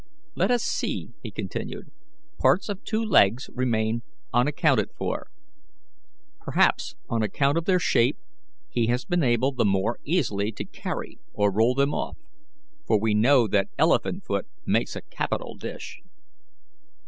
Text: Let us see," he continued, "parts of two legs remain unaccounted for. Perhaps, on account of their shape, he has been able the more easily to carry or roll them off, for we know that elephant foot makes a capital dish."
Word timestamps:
Let 0.33 0.49
us 0.49 0.63
see," 0.63 1.11
he 1.21 1.29
continued, 1.29 1.91
"parts 2.39 2.69
of 2.69 2.83
two 2.83 3.03
legs 3.05 3.51
remain 3.53 4.01
unaccounted 4.33 4.89
for. 4.97 5.27
Perhaps, 6.39 6.95
on 7.07 7.21
account 7.21 7.55
of 7.55 7.65
their 7.65 7.77
shape, 7.77 8.17
he 8.71 8.87
has 8.87 9.05
been 9.05 9.21
able 9.21 9.51
the 9.51 9.63
more 9.63 9.99
easily 10.03 10.51
to 10.53 10.65
carry 10.65 11.19
or 11.33 11.51
roll 11.53 11.75
them 11.75 11.93
off, 11.93 12.17
for 12.87 12.99
we 12.99 13.13
know 13.13 13.47
that 13.49 13.69
elephant 13.77 14.25
foot 14.25 14.47
makes 14.65 14.95
a 14.95 15.03
capital 15.03 15.53
dish." 15.53 16.01